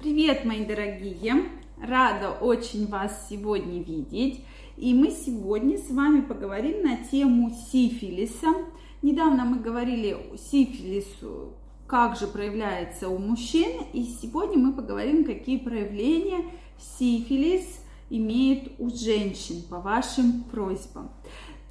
[0.00, 1.44] Привет, мои дорогие!
[1.78, 4.42] Рада очень вас сегодня видеть.
[4.78, 8.46] И мы сегодня с вами поговорим на тему сифилиса.
[9.02, 11.52] Недавно мы говорили сифилису,
[11.86, 13.82] как же проявляется у мужчин.
[13.92, 16.46] И сегодня мы поговорим, какие проявления
[16.78, 21.10] сифилис имеет у женщин по вашим просьбам.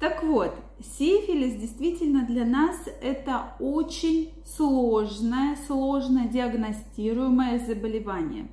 [0.00, 0.54] Так вот,
[0.98, 8.48] сифилис действительно для нас это очень сложное, сложно диагностируемое заболевание.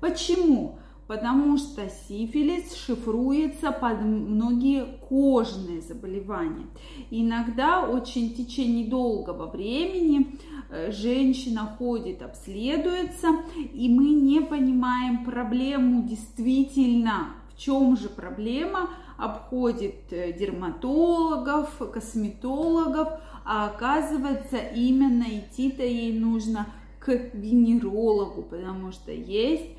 [0.00, 0.78] Почему?
[1.06, 6.66] Потому что сифилис шифруется под многие кожные заболевания.
[7.10, 10.38] иногда очень в течение долгого времени
[10.70, 20.12] э, женщина ходит, обследуется, и мы не понимаем проблему действительно, в чем же проблема, обходит
[20.12, 26.66] э, дерматологов, косметологов, а оказывается именно идти-то ей нужно
[26.98, 29.70] к венерологу, потому что есть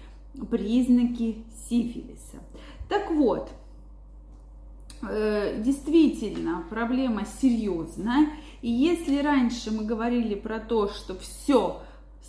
[0.49, 2.37] признаки сифилиса.
[2.89, 3.49] Так вот,
[5.01, 8.29] э, действительно проблема серьезная.
[8.61, 11.81] И если раньше мы говорили про то, что все,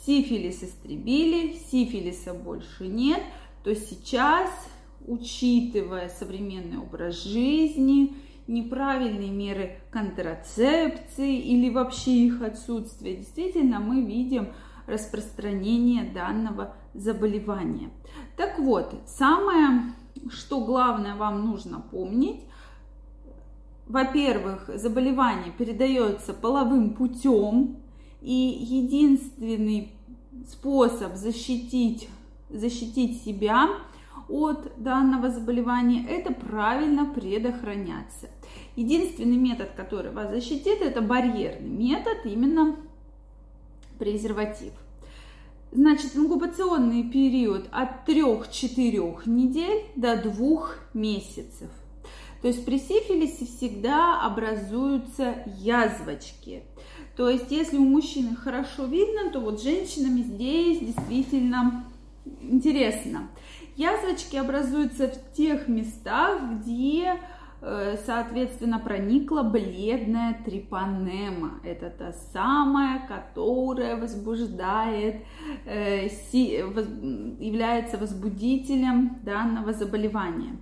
[0.05, 3.23] сифилис истребили, сифилиса больше нет,
[3.63, 4.51] то сейчас
[5.07, 14.49] учитывая современный образ жизни, неправильные меры контрацепции или вообще их отсутствие, действительно мы видим
[14.87, 17.91] распространение данного заболевания.
[18.37, 19.93] Так вот, самое,
[20.31, 22.41] что главное вам нужно помнить,
[23.87, 27.77] во-первых, заболевание передается половым путем,
[28.21, 29.93] и единственный
[30.49, 32.09] способ защитить,
[32.51, 33.69] защитить себя
[34.29, 38.29] от данного заболевания, это правильно предохраняться.
[38.77, 42.77] Единственный метод, который вас защитит, это барьерный метод, именно
[43.99, 44.73] презерватив.
[45.71, 51.69] Значит, инкубационный период от 3-4 недель до 2 месяцев.
[52.41, 56.63] То есть при сифилисе всегда образуются язвочки.
[57.17, 61.85] То есть если у мужчины хорошо видно, то вот женщинами здесь действительно
[62.41, 63.29] интересно.
[63.79, 67.15] Язвочки образуются в тех местах, где,
[67.61, 71.61] э, соответственно, проникла бледная трипанема.
[71.63, 75.23] Это та самая, которая возбуждает,
[75.65, 76.09] э,
[77.39, 80.57] является возбудителем данного заболевания.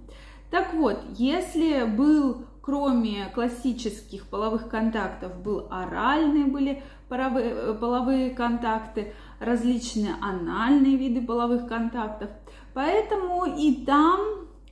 [0.50, 9.14] Так вот, если был кроме классических половых контактов был оральные были половые, э, половые контакты,
[9.38, 12.28] различные анальные виды половых контактов.
[12.76, 14.20] Поэтому и там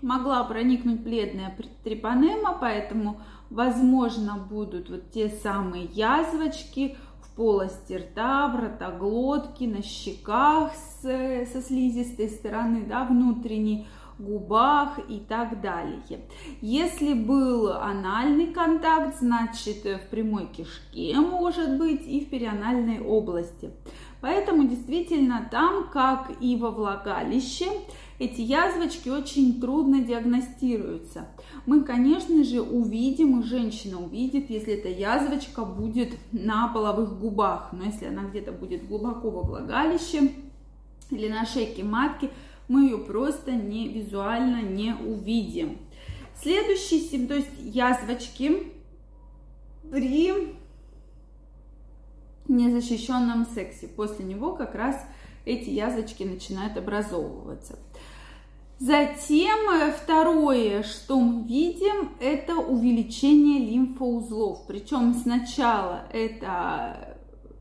[0.03, 8.61] могла проникнуть бледная трипанема, поэтому, возможно, будут вот те самые язвочки в полости рта, в
[8.61, 13.87] ротоглотке, на щеках с, со слизистой стороны, да, внутренней,
[14.19, 16.03] губах и так далее.
[16.61, 23.71] Если был анальный контакт, значит в прямой кишке может быть и в перианальной области.
[24.25, 27.67] Поэтому действительно там, как и во влагалище,
[28.19, 31.29] эти язвочки очень трудно диагностируются.
[31.67, 37.69] Мы, конечно же, увидим, и женщина увидит, если эта язвочка будет на половых губах.
[37.73, 40.33] Но если она где-то будет глубоко во влагалище
[41.11, 42.31] или на шейке матки,
[42.67, 45.77] мы ее просто не визуально не увидим.
[46.35, 48.73] Следующий симптом, то есть язвочки
[49.91, 50.64] при
[52.55, 53.89] незащищенном сексе.
[53.89, 54.97] После него как раз
[55.45, 57.79] эти язвочки начинают образовываться.
[58.79, 64.67] Затем э, второе, что мы видим, это увеличение лимфоузлов.
[64.67, 67.17] Причем сначала это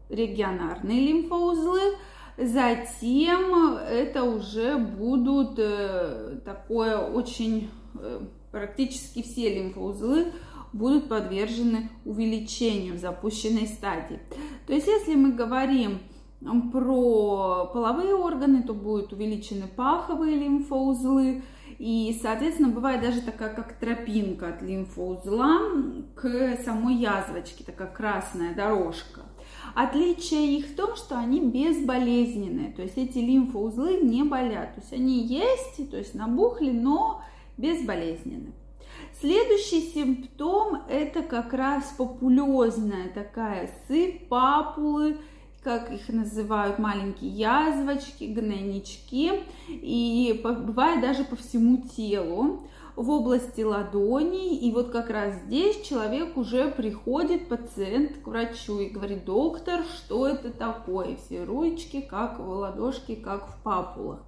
[0.09, 1.97] регионарные лимфоузлы,
[2.37, 8.21] затем это уже будут э, такое очень, э,
[8.51, 10.33] практически все лимфоузлы
[10.73, 14.19] будут подвержены увеличению в запущенной стадии.
[14.67, 15.99] То есть, если мы говорим
[16.71, 21.43] про половые органы, то будут увеличены паховые лимфоузлы.
[21.79, 25.59] И, соответственно, бывает даже такая, как тропинка от лимфоузла
[26.15, 29.21] к самой язвочке, такая красная дорожка.
[29.75, 34.93] Отличие их в том, что они безболезненные, то есть эти лимфоузлы не болят, то есть
[34.93, 37.21] они есть, то есть набухли, но
[37.57, 38.53] безболезненны.
[39.19, 40.52] Следующий симптом
[41.13, 45.17] это как раз популезная такая сыпь, папулы,
[45.63, 49.31] как их называют, маленькие язвочки, гнойнички,
[49.69, 52.67] и бывает даже по всему телу.
[52.95, 54.55] В области ладоней.
[54.57, 60.27] И вот как раз здесь человек уже приходит, пациент к врачу и говорит, доктор, что
[60.27, 61.17] это такое?
[61.17, 64.23] Все ручки, как в ладошки, как в папулах.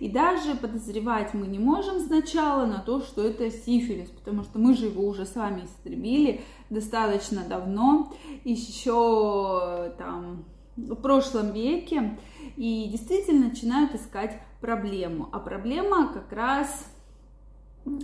[0.00, 4.74] И даже подозревать мы не можем сначала на то, что это сифилис, потому что мы
[4.74, 8.12] же его уже с вами истребили достаточно давно,
[8.44, 10.44] еще там
[10.76, 12.18] в прошлом веке,
[12.56, 15.28] и действительно начинают искать проблему.
[15.32, 16.86] А проблема как раз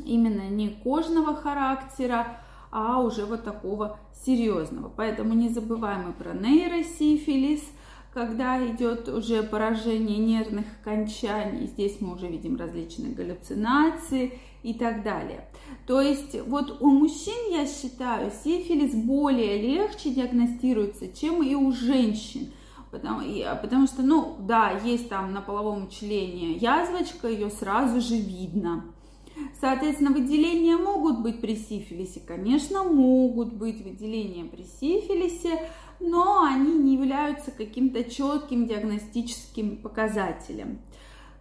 [0.05, 2.39] именно не кожного характера,
[2.71, 4.93] а уже вот такого серьезного.
[4.95, 7.63] Поэтому не забываем и про нейросифилис,
[8.13, 15.49] когда идет уже поражение нервных окончаний, здесь мы уже видим различные галлюцинации и так далее.
[15.87, 22.53] То есть вот у мужчин, я считаю, сифилис более легче диагностируется, чем и у женщин.
[22.93, 23.23] Потому,
[23.61, 28.85] потому что, ну, да, есть там на половом члене язвочка, ее сразу же видно.
[29.61, 35.71] Соответственно, выделения могут быть при сифилисе, конечно, могут быть выделения при сифилисе,
[36.01, 40.81] но они не являются каким-то четким диагностическим показателем.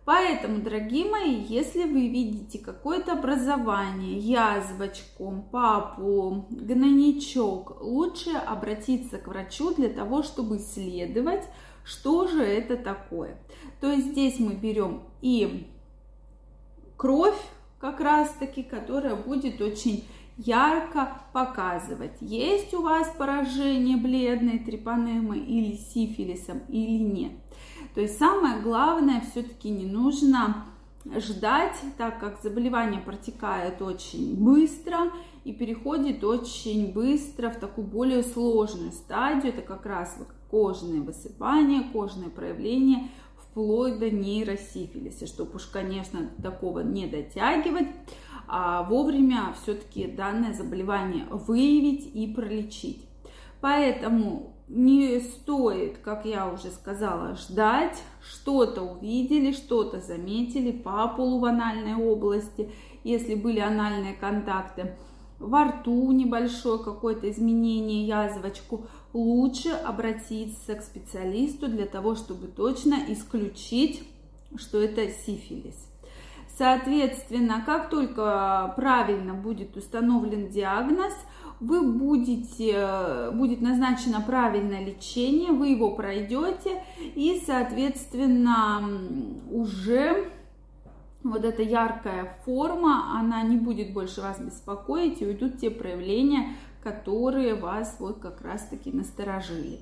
[0.06, 9.74] Поэтому, дорогие мои, если вы видите какое-то образование, язвочку, папу, гнойничок, лучше обратиться к врачу
[9.74, 11.44] для того, чтобы исследовать,
[11.86, 13.38] что же это такое.
[13.80, 15.68] То есть здесь мы берем и
[16.98, 17.40] кровь,
[17.84, 20.06] как раз таки, которая будет очень
[20.38, 27.34] ярко показывать, есть у вас поражение бледной трипанемы или сифилисом или нет.
[27.94, 30.64] То есть самое главное, все-таки не нужно
[31.18, 35.12] ждать, так как заболевание протекает очень быстро
[35.44, 39.52] и переходит очень быстро в такую более сложную стадию.
[39.52, 40.18] Это как раз
[40.50, 43.10] кожные высыпания, кожные проявления–
[43.54, 47.88] вплоть до нейросифилиса, чтобы уж, конечно, такого не дотягивать,
[48.48, 53.06] а вовремя все-таки данное заболевание выявить и пролечить.
[53.62, 62.72] Поэтому не стоит, как я уже сказала, ждать, что-то увидели, что-то заметили по полуванальной области,
[63.04, 64.96] если были анальные контакты,
[65.38, 74.04] во рту небольшое какое-то изменение, язвочку, лучше обратиться к специалисту для того, чтобы точно исключить,
[74.58, 75.90] что это сифилис.
[76.58, 81.14] Соответственно, как только правильно будет установлен диагноз,
[81.60, 88.88] вы будете, будет назначено правильное лечение, вы его пройдете и, соответственно,
[89.50, 90.30] уже
[91.24, 97.56] вот эта яркая форма, она не будет больше вас беспокоить и уйдут те проявления, которые
[97.56, 99.80] вас вот как раз-таки насторожили.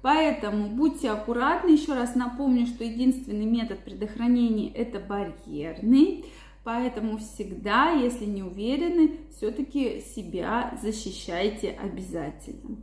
[0.00, 1.70] Поэтому будьте аккуратны.
[1.70, 6.24] Еще раз напомню, что единственный метод предохранения это барьерный.
[6.62, 12.76] Поэтому всегда, если не уверены, все-таки себя защищайте обязательно.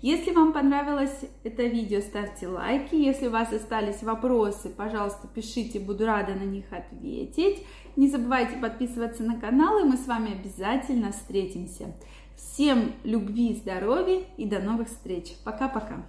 [0.00, 2.94] Если вам понравилось это видео, ставьте лайки.
[2.94, 7.64] Если у вас остались вопросы, пожалуйста, пишите, буду рада на них ответить.
[7.94, 11.94] Не забывайте подписываться на канал, и мы с вами обязательно встретимся.
[12.36, 15.34] Всем любви, здоровья и до новых встреч.
[15.44, 16.04] Пока-пока.